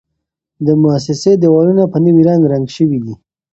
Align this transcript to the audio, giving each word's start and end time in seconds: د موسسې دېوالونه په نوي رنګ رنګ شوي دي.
د 0.65 0.67
موسسې 0.81 1.31
دېوالونه 1.41 1.83
په 1.91 1.97
نوي 2.05 2.23
رنګ 2.29 2.41
رنګ 2.51 2.65
شوي 2.75 2.99
دي. 3.03 3.13